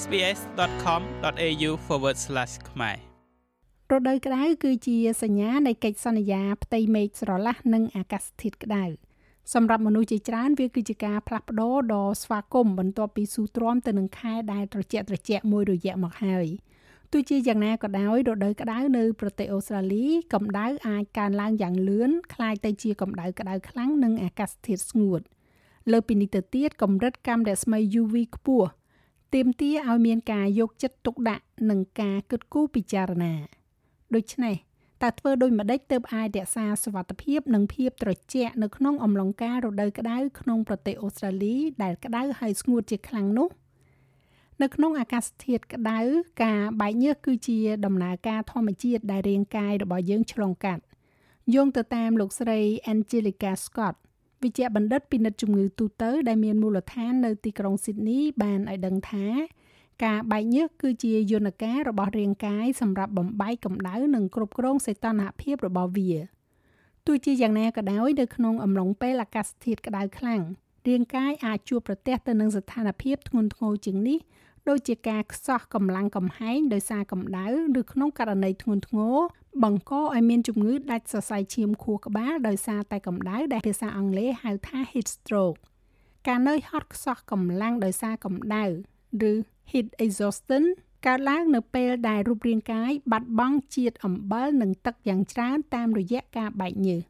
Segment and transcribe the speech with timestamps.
[0.00, 1.70] sbs.com.au/
[2.70, 2.96] ខ្មែរ
[3.92, 8.84] រដូវក្តៅគឺជាសញ្ញានៃកិច្ចសន្យាផ្ទៃមេឃស្រឡះនិងអាកាសធាតុក្តៅ
[9.54, 16.46] សម្រាប់មនុស្សជាច្រើនវាគឺជាការផ្លាស់ប្ដូរដ៏ស្វាគមន៍បន្ទាប់ពីស៊ូទ្រាំទៅនឹងខែដែលត្រជាក់ត្រជាក់មួយរយៈមកហើយ
[17.12, 25.20] ទោះជាយ៉ាងណាក៏ដោយរដូវក្តៅនៅប្រទេសអូស្ត្រាលីកម្ដៅអាចកើនឡើងយ៉ាងលឿនคล้ายទៅជាកម្ដៅក្តៅខ្លាំងនិងអាកាសធាតុស្ងួត
[25.92, 28.68] លើពីនេះទៅទៀតកម្រិតកាំរស្មី UV ខ្ពស់
[29.33, 33.33] ទាមទារឲ្យមានការយកចិត្តទុកដាក់និងការគិតគូរពិចារណា
[34.15, 34.55] ដូច្នេះ
[35.03, 43.49] តើធ្វើដូចម្ដេចទើបអាចរក្សាសុវត្ថិភាពនិងភាពត្រជាក់នៅក្នុងអំឡុងការរដូវក្តៅក្នុងប្រទេសអូស្ត្រាលីដែលក្តៅហើយស្ងួតជាខ្លាំងនោះ
[44.61, 45.99] នៅក្នុងអាកាសធាតុក្តៅ
[46.43, 50.83] ការបែកញើសគឺជាដំណើរការធម្មជាតិដែលរាងកាយរបស់យើងឆ្លងកាត់
[51.53, 52.59] យោងទៅតាមលោកស្រី
[52.91, 53.95] Angelica Scott
[54.43, 59.27] វិជ្ជបណ្ឌិតពិនិត្យជំងឺទូទៅដែលមានមូលដ្ឋាននៅទីក្រុងស៊ីដនីបានឲ្យដឹងថា
[60.05, 66.11] ការបែកញើសគឺជាយន្តការរបស់រាងកាយសម្រាប់បំបែកកម្ដៅនិងគ្រប់គ្រងសីតុណ្ហភាពរបស់វា
[67.05, 70.41] ទោះជាយ៉ាងណាក៏ដោយនៅក្នុងអំឡុងពេលអាកាសធាតុក្តៅខ្លាំង
[70.87, 74.19] រាងកាយអាចជួបប្រទះទៅនឹងស្ថានភាពធ្ងន់ធ្ងរជាងនេះ
[74.69, 77.45] ដូចជាការខ្សោះកម្លាំងកំហែងដោយសារកម្ដៅ
[77.79, 79.17] ឬក្នុងករណីធ្ងន់ធ្ងរ
[79.63, 85.57] បង្កឲ្យមានជំងឺដាច់សរសៃឈាមខួរក្បាលដោយសារតែកម្ដៅដែលភាសាអង់គ្លេសហៅថា heat stroke
[86.27, 88.63] ការនឿយហត់ខ្សោះកម្លាំងដោយសារកម្ដៅ
[89.31, 89.33] ឬ
[89.71, 90.63] heat exhaustion
[91.05, 97.01] កើតឡើងនៅពេលដែលរូបរាងកាយបាត់បង់ជាតិអំបិលនិងទឹកយ៉ាងច្រើនតាមរយៈការបែកញើស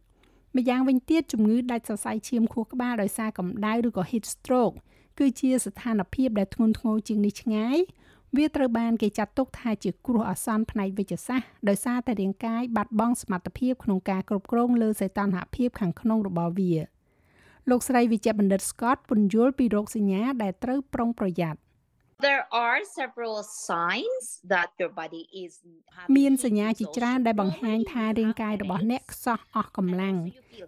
[0.56, 4.76] ម្យ៉ាងវិញទៀតជំងឺដាច់សរសៃឈាមខួរក្បាលដោយសារកម្ដៅឬក៏ heat stroke
[5.20, 7.78] គឺជាស្ថានភាពដែលធ្ងន់ធ្ងរជាងនេះឆ្ងាយ
[8.36, 16.74] វាត្រូវបានគេចាត់ទុកថាជាគ្រោះអាសន្នផ្នែកវិទ្យាសាស្ត្រដោយសារតែរាងកាយបាត់បង់សមត្ថភាពក្នុងការគ្រប់គ្រងលើសីតុណ្ហភាពខាងក្នុងរបស់វា
[17.70, 21.60] លោកស្រីវិជ្ជបណ្ឌិត Scott ពន្យល់ពីរោគសញ្ញាដែលត្រូវប្រុងប្រយ័ត្ន
[22.30, 23.38] There are several
[23.70, 25.52] signs that your body is
[26.18, 30.18] មានសញ្ញាជាច្រើនដែលបង្ហាញថារាងកាយរបស់អ្នកខ្សោះអស់កម្លាំង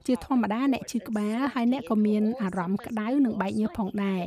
[0.07, 4.23] ជាធម្មតាអ្នកឈឺក្បាលហើយអ្នកក៏មានអារម្មណ៍ក្តៅនិងបែកញើសផងដែរ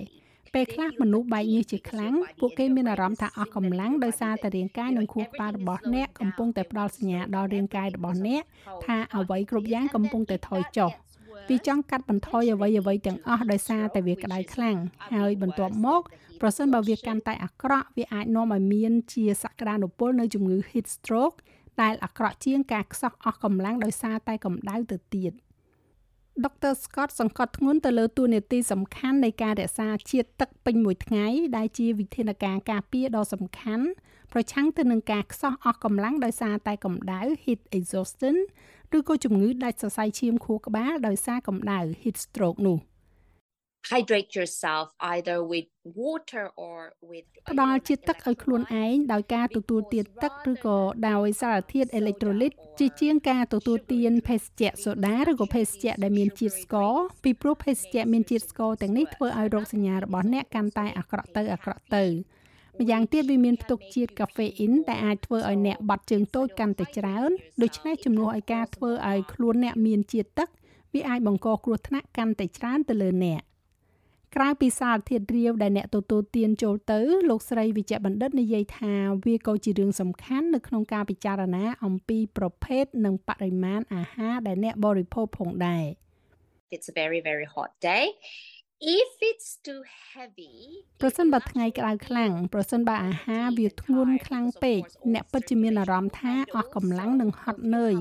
[0.55, 8.43] ពេលខ្លះមនុស្សបែកញើសជាខ្លាំងពួកគេមានអារម្មណ៍ថាអស់កម្លាំងដោយសារតែរាងកាយនិងខួរក្បាលរបស់អ្នកកំពុងតែផ្ដល់សញ្ញាដល់រាងកាយរបស់អ្នក
[8.85, 10.91] ថាអ្វីគ្រប់យ៉ាងកំពុងតែថយចុះ
[11.49, 14.77] វាចង់កាត់បន្ថយអ្វីអ្វីទាំងអស់ដោយសារតែវាក្តៅខ្លាំង
[15.15, 16.03] ហើយបន្ទាប់មក
[16.41, 21.37] ប្រសិនបើវាកាន់តែអាក្រក់វាអាចនាំឲ្យមានជាសក្តានុពលនៅជំងឺ heat stroke
[21.83, 25.33] ដែលអាក្រក់ជាងការខ្សោះអស់កម្លាំងដោយសារតែកម្ដៅទៅទៀត
[26.45, 31.27] ដុកទ័រ Scott សង្កត់ធ្ងន់ទៅលើតួនាទីសំខាន់នៃការរក្សាជាតិទឹកពេញមួយថ្ងៃ
[31.57, 33.87] ដែលជាវិធានការការពារដ៏សំខាន់
[34.33, 38.37] ប្រឆាំងទៅនឹងការខ្សោះអស់កម្លាំងដោយសារតែកម្ដៅ heat exhaustion
[38.99, 42.79] ឬក៏ជំងឺដាច់សរសៃឈាមខួរក្បាលដោយសារកម្ដៅ heat stroke នោះ។
[43.91, 45.67] hydrate yourself either with
[46.01, 46.79] water or
[47.11, 50.79] with ផ្ដល់ជាតិទឹកឲ្យខ្លួនឯងដោយការទទួលទានទឹកឬក៏
[51.09, 56.95] ដោយសារធាតុអេឡិចត្រូលីតជាជាងការទទួលទានភេសជ្ជៈសូដាឬក៏ភេសជ្ជៈដែលមានជាតិស្ករ
[57.25, 62.05] ពីព្រោះភេសជ្ជៈមានជាតិស្ករទាំងនេះធ្វើឲ្យរោគសញ្ញារបស់អ្នកកាន់តែអាក្រក់ទៅអាក្រក់ទៅ
[62.79, 67.31] ម្យ៉ាងទៀតវាមានផ្ទុកជាតិកាហ្វេអ៊ីនដែលអាចធ្វើឲ្យអ្នកបាត់ជើងតូចកាន់តែច្រើន
[67.63, 70.49] ដូច្នេះជំនួសឲ្យការធ្វើឲ្យខ្លួនអ្នកមានជាតិទឹក
[70.95, 73.43] វាអាចបង្កគ្រោះថ្នាក់កាន់តែច្រើនទៅលើអ្នក
[74.37, 77.01] ក្រៅពីសារធាតុរាវដែលអ្នកទទួលទានចូលទៅ
[77.31, 78.95] លោកស្រីវិជ្ជបណ្ឌិតនិយាយថា
[79.27, 85.85] វាក៏ជារឿងសំខាន់នៅក្នុងការពិចារណាអំពីប្រភេទនិងបរិមាណអាហារដែលអ្នកបរិភោគផងដែរ
[86.75, 88.05] It's a very very hot day
[88.83, 89.83] if it's too
[90.13, 90.55] heavy
[91.01, 94.81] ប្រសិនបើថ្ងៃក្តៅខ្លាំងប្រសិនបើអាហារវាធ្ងន់ខ្លាំងពេក
[95.13, 97.95] អ្នកពិតជាមានអារម្មណ៍ថាអស់កម្លាំងនិងហត់នឿយ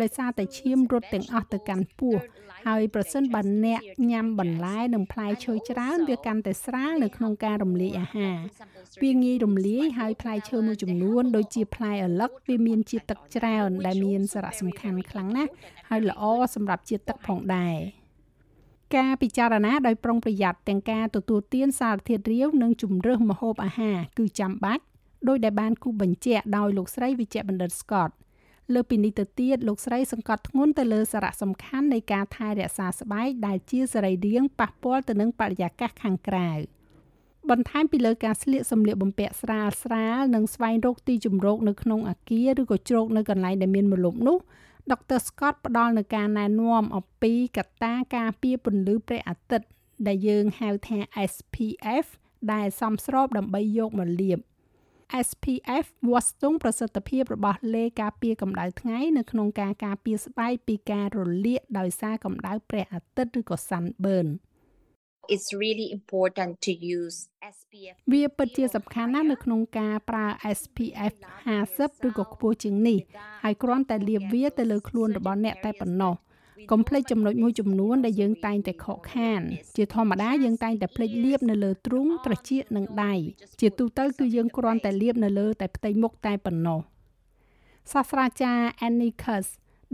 [0.00, 2.16] ដោយសារតែឈាមរត់ទាំងអស់ទៅកាន់ពោះ
[2.66, 8.38] ហើយប្រសិនបើអ្នកញ៉ាំបន្លែនិងផ្លែឈើច្រើនវាកាន់តែស្រាលនៅក្នុងការរំលាយអាហារ
[9.02, 15.50] វាងាយរំលាយហើយផ្លែឈើមួយចំនួនដូចជាផ្លែឪឡឹកវាមានជាតិទឹកច្រើនដែលមានសារៈសំខាន់ខ្លាំងណាស់
[15.88, 16.22] ហើយល្អ
[16.54, 17.76] សម្រាប់ជាតិទឹកផងដែរ
[18.96, 24.82] ការពិចារណាដោយប្រុងប្រយ័ត្នទាំងការទទួលទានសារធាតុរាវនិងជំរើសម្ហូបអាហារគឺចាំបាច់
[25.28, 28.10] ដោយដែលបានគូបញ្ជាក់ដោយលោកស្រីវិជ្ជបណ្ឌិត Scott
[28.74, 36.50] លើពីនេះទៅទៀតលោកស្រីសង្កត់ធ្ងន់ទៅលើសារៈសំខាន់នៃការថែរក្សាស្បែកដែលជាសរីរាង្គប៉ះពាល់ទៅនឹងបរិយាកាសខាងក្រៅ
[37.50, 44.38] បន្ថែមពីលើការស្លៀកសម្លៀកបំពាក់ស្រាលស្រាលនិងស្វែងរកទីជម្រកនៅក្នុងអាគារឬក៏ជ្រកនៅកន្លែងដែលមានម្លប់នោះ
[44.92, 49.68] ដុកទ័រ Scott ផ្ដល់នូវការណែនាំអំពីកត្តាការពារពន្លឺព្រះអាទិត្យ
[50.06, 50.98] ដែលយើងហៅថា
[51.32, 52.06] SPF
[52.52, 54.38] ដែលសមស្របដើម្បីយកមកលាប
[55.26, 64.28] SPF វាស់ស្ទង់ប្រសិទ្ធភាពរបស់លេការពារកម្ដៅថ្ងៃនៅក្នុងការការពារស្បែកពីការរលាកដោយសារកម្ដៅព្រះអាទិត្យឬក៏ sunburn
[65.34, 67.16] it's really important to use
[67.56, 70.26] SPF វាពិតជាសំខាន់ណាស់នៅក្នុងការប្រើ
[70.58, 71.12] SPF
[71.58, 72.98] 50ឬក៏ខ្ពស់ជាងនេះ
[73.44, 76.14] ហើយគ្រាន់តែលាបវាទៅលើខ្លួនរបស់អ្នកតែប៉ុណ្ណោះ
[76.70, 79.40] កុំភ្លេចចំណុចមួយចំនួនដែលយើងតែងតែខកខាន
[79.76, 83.14] ជាធម្មតាយើងតែងតែភ្លេចលាបនៅលើទ្រូងត្រចៀកនិងដៃ
[83.60, 86.80] ជាទូទៅគឺយើងគ្រាន់តែលាបនៅលើតែផ្ទៃមុខតែប៉ុណ្ណោះ
[87.92, 89.48] សាស្ត្រាចារ្យ Annie Kurz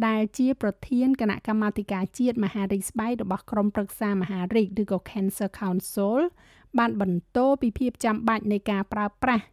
[0.07, 6.19] ដែលជាប្រធានគណៈកម្មាធិការជាតិមហារីកស្បែករបស់ក្រមប្រឹក្សាមហារីកឬក៏ Cancer Council
[6.79, 9.45] បានបន្តពីភាពចាំបាច់នៃការប្រើប្រាស់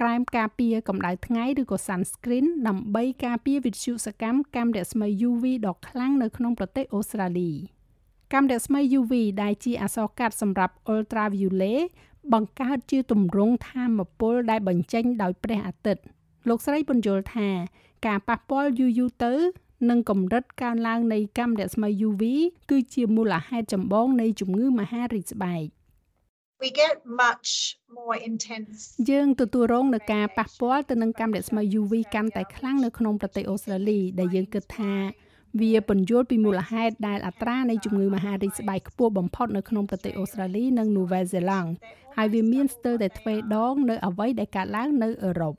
[0.00, 7.52] ក្រែមការពារកម្ដៅថ្ងៃឬក៏ sunscreen ដើម្បីការពារវិទ្យុសកម្មកាំរស្មី UV ដ៏ខ្លាំងនៅក្នុងប្រទេសអូស្ត្រាលី
[8.32, 9.12] កាំរស្មី UV
[9.42, 11.82] ដែលជាអក្សរកាត់សម្រាប់ ultraviolet
[12.32, 16.02] បង្កើតជាទម្រង់ថាមពលដែលបញ្ចេញដោយព្រះអាទិត្យ
[16.48, 17.48] លោកស្រីបញ្យល់ថា
[18.06, 19.34] ការប៉ះពាល់យូរយូរទៅ
[19.88, 22.22] និងកម្រិតកើនឡើងនៃកាំរស្មី UV
[22.70, 25.66] គឺជាមូលហេតុចម្បងនៃជំងឺមហារីកស្បែក
[26.62, 27.50] we get much
[27.96, 28.78] more intense
[29.10, 34.94] យើងទទួលរងនឹងការប៉ះពាល់ទៅនឹងកាំរស្មី UV កាន់តែខ្លាំងនៅក្នុងប្រទេសអូស្ត្រាលីដែលយើងគិតថា
[35.60, 41.70] វាពន្យល់ពីមូលហេតុដែលអត្រានៃជំងឺមហារីកស្បែកខ្ពស់បំផុតនៅក្នុងប្រទេសអូស្ត្រាលីនិងនូវែលសេឡង់
[42.16, 45.54] ហើយវាមានស្ទើរតែទ្វេដងនៅអ្វីដែលកើតឡើងនៅអឺរ៉ុប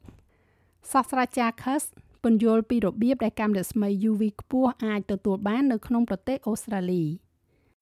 [0.91, 1.85] សាស្ត្រាចារ្យ Kurz
[2.23, 7.03] ពន្យល់ពីរបៀបដែលកាំរស្មី UV ខ្ពស់អាចទទួលបាននៅក្នុងប្រទេសអូស្ត្រាលី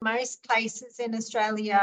[0.10, 1.82] most places in Australia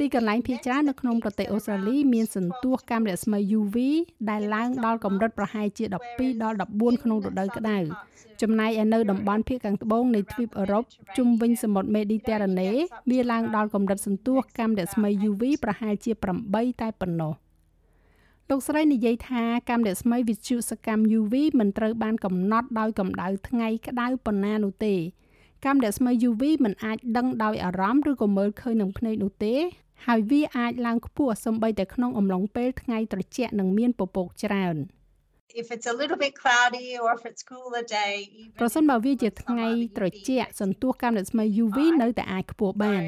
[0.00, 3.76] ទីកន្លែងភាគច្រើននៅក្នុងប្រទេសអូស្ត្រាលីមានសន្ទស្សកាំរស្មី UV
[4.30, 5.84] ដែលឡើងដល់កម្រិតប្រហែលជា
[6.14, 7.78] 12ដល់14ក្នុងរដូវក្តៅ
[8.42, 10.84] ចំណែកឯនៅតំបន់ភាគខាងត្បូងនៃទ្វីបអឺរ៉ុប
[11.16, 12.70] ជុំវិញសមុទ្រមេឌីទែរ៉ាណេ
[13.10, 16.12] វាឡើងដល់កម្រិតសន្ទស្សកាំរស្មី UV ប្រហែលជា
[16.46, 17.32] 8តែប៉ុណ្ណោះ
[18.52, 24.94] លោកស្រីនិយាយថាកាំរស្មីវិទ្យុសកម្ម UV មិនត្រូវបានកំណត់ដោយកម្ដៅថ្ងៃក្តៅប៉ុណ្ណានោះទេ
[25.64, 29.54] កាំរស្មី UV មិនអាចដឹងដោយអារម្មណ៍ឬក៏មើលឃើញនឹងភ្នែកនោះទេ
[30.06, 34.76] ហើយវាអាចឡើងខ្ពស់សូម្បីតែក្នុងអំឡុងពេលថ្ងៃត្រជាក់និងមានពពកច្រើន
[35.60, 38.14] if it's a little bit cloudy or if it's cooler day
[38.60, 39.68] ប្រសិនបើវាជាថ្ងៃ
[39.98, 43.02] ត្រជាក់សន្ទស្សកាំរស្មី UV នៅតែអាចខ្ពស់បាន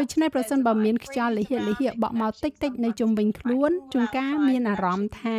[0.00, 5.38] ដូច្នេះប្រសិនបើមានខ្យល់លិហិលិហិបក់មកតិចតិចនៅជុំវិញខ្លួនជួនកាលមានអារម្មណ៍ថា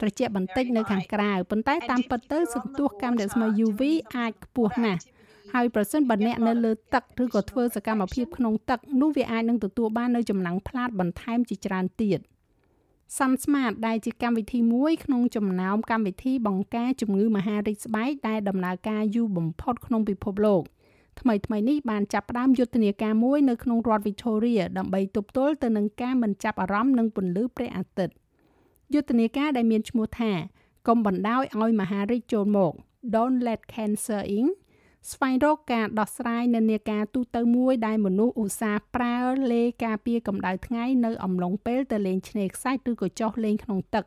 [0.00, 3.82] ត្រជាក់បន្តិចនៅខាងក្រៅប៉ុន្តែតាមពិតទៅសន្ទស្សកាំរស្មី UV
[4.16, 5.02] អាចខ្ពស់ណាស់
[5.54, 12.20] ហើយប្រសិនបើអ្នកនៅលើទឹកឬក៏ធ្វើសកម្មភាពក្នុងទឹកនោះវាអាចនឹងទទួលបាននៅចំណាំងផ្លាតបន្ថែមជាច្រើនទៀត
[13.16, 20.62] SunSmart ដែលជាកម្មវិធីមួយក្នុងចំណោមកម្មវិធីបង្ការជំងឺមហារីកស្បែកដែលដំណើរការយូរបំផុតក្នុងពិភពលោក
[21.20, 28.14] ថ្មីថ្មីនេះបានចាប់ផ្ដើមយុទ្ធនាការមួយនៅក្នុងរដ្ឋ Victoria ដើម្បីទប់ទល់ទៅនឹងការមិនចាប់អារម្មណ៍នឹងពន្លឺព្រះអាទិត្យ
[28.94, 30.32] យុទ្ធនាការដែលមានឈ្មោះថា
[30.88, 32.72] កុំបណ្ដោយឲ្យមហារីកចូលមក
[33.14, 34.46] Don't let cancer in
[35.12, 39.16] ស្វែងរកការដោះស្រាយនិន្នាការទូទៅមួយដែលមនុស្សឧស្សាហ៍ប្រើ
[39.52, 44.04] លេការពារកម្ដៅថ្ងៃនៅអំឡុងពេលទៅលេងឆ្នេរខ្សាច់ឬក៏ចុះលេងក្នុងទឹក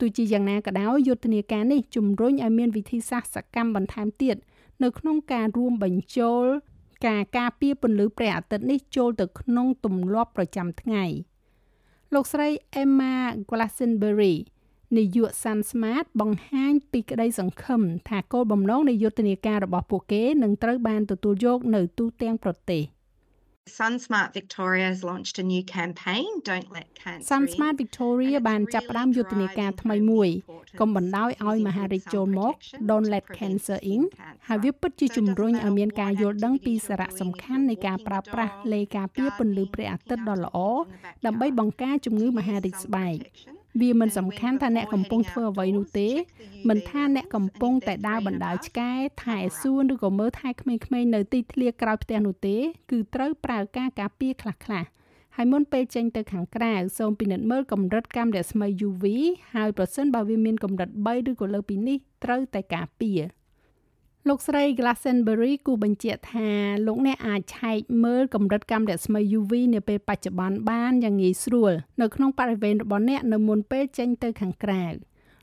[0.00, 4.36] ទោះជាយ៉ាងណាក៏ដោយយុទ្ធនាការនេះជំរុញឲ្យមានវិធីសាស្ត្រសកម្មបន្ថែមទៀត
[4.82, 6.44] នៅក្នុងការរួមបញ្ចូល
[7.06, 11.04] ការការពារពន្លឺព្រះអាទិត្យនេះចូលទៅក្នុងទម្លាប់ប្រចាំថ្ងៃ
[12.14, 12.48] លោកស្រី
[12.82, 13.14] Emma
[13.50, 14.34] Glastonbury
[14.96, 22.82] នាយក Sun Smart បង្ហាញពីក្តីសង្ឃឹមថាគោលបំណងនៃយុទ្ធនាការរបស់ពួកគេនឹងត្រូវបានទទួលយកនៅទូទាំងប្រទេស។
[23.78, 30.28] SunSmart Victoria has launched a new campaign Don't let cancer SunSmart Victoria បានចាប់ផ្ដើមយុទ្ធនាការថ្មីមួយ
[30.80, 32.52] កុំបណ្ដោយឲ្យមហារីកចូលមក
[32.88, 34.02] Don't let cancer in
[34.48, 40.58] ហើយវាពិតជាជំរុញឲ្យមានការយល់ដឹងពីសារៈសំខាន់នៃការប្រើប្រាស់លេការពារពន្លឺព្រះអាទិត្យដ៏ល្អ
[41.26, 43.18] ដើម្បីបង្ការជំងឺមហារីកស្បែក
[43.78, 46.08] វាមិនសំខាន់ថាអ្នកកំពុងធ្វើអ្វីនោះទេ
[46.68, 48.90] មិនថាអ្នកកំពុងតែដើរបណ្ដោយឆ្កែ
[49.24, 52.56] ថែសួនឬក៏មើលថែក្មេងៗនៅទីធ្លាក្រោយផ្ទះនោះទេ
[52.90, 54.86] គឺត្រូវប្រើការការពារខ្លះៗ
[55.36, 59.04] ហើយមុនពេលចេញទៅខាងក្រៅសូមពិនិត្យមើលកម្រិតកាំរស្មី UV
[59.54, 63.20] ហើយប្រសិនបើវាមានកម្រិត3ឬក៏លើពីនេះត្រូវតែការពារ
[64.28, 66.48] លោកស្រី Glastonbury គូបញ្ជាក់ថា
[66.86, 74.84] លោកអ្នកអាចឆែកមើលកម្រិតកាំរស្មី UV នាពេលបច្ចុប្បន្នបានយ៉ាងងាយស្រួលនៅក្នុងបរិវេណរបស់អ្នកនៅមុនពេលចេញទៅខាងក្រៅ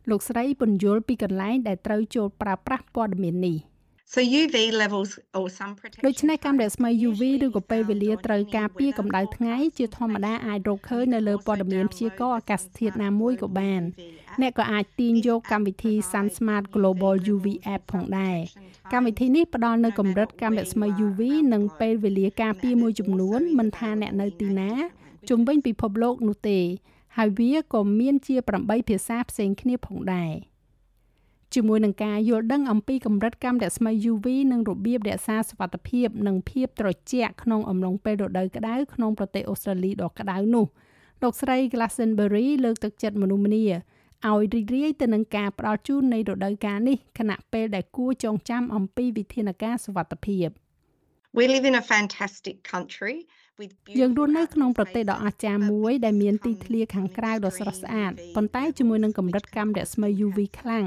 [0.09, 3.57] លោកស្រីពន្យល់ពីកន្លែងដែលត្រូវចូលប្រើប្រាស់ព័ត៌មាននេះ។
[4.13, 13.81] So UV levels or some protection ដូច្នេះកាំរស្មី UV ឬក៏ពេលវេលាត្រូវការពារកម្ដៅថ្ងៃជាធម្មតាអាចរកឃើញនៅលើព័ត៌មានព្យាករណ៍អាកាសធាតុណាមួយក៏បាន
[14.41, 18.37] អ្នកក៏អាចទាញយកកម្មវិធី Sun Smart Global UV App ផងដែរ
[18.93, 21.21] កម្មវិធីនេះផ្ដល់នូវកម្រិតកាំរស្មី UV
[21.53, 24.71] និងពេលវេលាការពារមួយចំនួនមិនថាអ្នកនៅទីណា
[25.29, 26.59] ជុំវិញពិភពលោកនោះទេ
[27.17, 30.33] ហើយវាក៏មានជា8ភាសាផ្សេងគ្នាផងដែរ
[31.53, 40.65] ជាមួយនឹងការយល់ដឹងអំពីកម្រិតកាំរស្មី UV និងរបៀបរក្សាសុវត្ថិភាព និងភាពត្រជាក់ក្នុងអំឡុងពេលរដូវក្តៅក្នុងប្រទេសអូស្ត្រាលីដ៏ក្តៅនោះ
[41.21, 43.65] លោកស្រី Glastonbury លើកទឹកចិត្តមនុស្សម្នា
[44.25, 50.49] ឲ្យរីករាយទៅនឹងការផ្ដល់ជូននៃរដូវកាលនេះខណៈពេលដែលគួរចងចាំអំពីវិធានការសុវត្ថិភាព
[51.37, 53.15] We live in a fantastic country
[53.99, 60.85] យើងរស់នៅក្នុងប្រទេសដ៏អស្ចារ្យមួយដែលមានទីធ្លាខាងក្រៅដ៏ស្រស់ស្អាតប៉ុន្តែជាមួយនឹងកម្រិតកាំរស្មី UV ខ្លាំង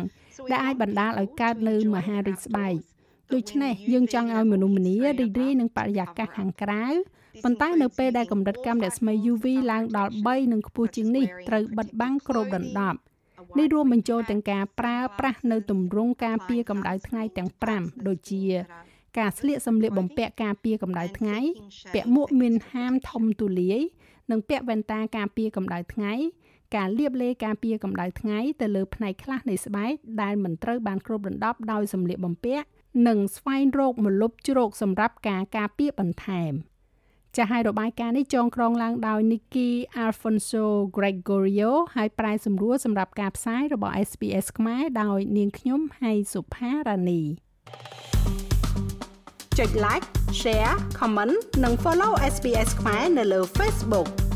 [0.53, 2.75] ដែលអាចបណ្ដាលឲ្យកើតនៅមហារីកស្បែក
[3.35, 6.85] ដូច្នេះយើងចង់ឲ្យមនុស្សម្នារីករាយនឹងបរិយាកាសខាងក្រៅ
[7.45, 12.99] ប៉ុន្តែនៅពេលដែលកម្រិតកាំរស្មី UV ឡើងដល់3និងខ្ពស់ជាងនេះត្រូវបិទបាំងគ្របដណ្ដប់
[13.59, 18.43] នេះរួមបញ្ចូលទាំងការប្រើប្រាស់នៅទម្រង់ការពារកម្ដៅថ្ងៃទាំង5ដូចជា
[19.19, 21.39] ការស្លៀកសម្លៀកបំពាក់ការពារកម្ដៅថ្ងៃ
[21.95, 23.81] ពាក់មួកមានហាមធំទូលាយ
[24.31, 26.13] និងពាក់វ៉ែនតាការពារកម្ដៅថ្ងៃ
[26.77, 32.67] ការលាបឡេការពារកម្ដៅថ្ងៃទៅលើផ្នែកខ្លះនៃស្បែកដែលមិនត្រូវបានគ្របដណ្ដប់ដោយសម្លៀកបំពាក់
[33.07, 36.53] និងស្វែងរកម្លប់ជ្រោកសម្រាប់ការការពារបន្ថែម
[37.37, 39.71] ចាស់ហើយរបាយការណ៍នេះចងក្រងឡើងដោយ Nikki
[40.05, 40.65] Alfonso
[40.97, 47.23] Gregorio ហើយប្រែសម្រួលសម្រាប់ការផ្សាយរបស់ SPS ខ្មែរដោយនាងខ្ញុំហៃសុផារ៉ានី
[49.59, 50.07] ចុច like
[50.41, 51.35] share comment
[51.65, 54.30] និង follow SPS ខ្មែរនៅលើ Facebook